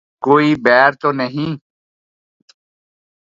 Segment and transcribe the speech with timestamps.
[0.23, 1.51] کوئی بیر تو نہیں